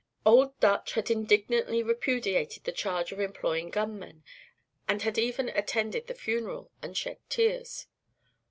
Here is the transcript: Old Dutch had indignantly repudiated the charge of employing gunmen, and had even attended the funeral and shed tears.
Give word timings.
Old 0.25 0.59
Dutch 0.59 0.93
had 0.93 1.11
indignantly 1.11 1.83
repudiated 1.83 2.63
the 2.63 2.71
charge 2.71 3.11
of 3.11 3.19
employing 3.19 3.69
gunmen, 3.69 4.23
and 4.87 5.03
had 5.03 5.19
even 5.19 5.49
attended 5.49 6.07
the 6.07 6.15
funeral 6.15 6.71
and 6.81 6.97
shed 6.97 7.19
tears. 7.29 7.85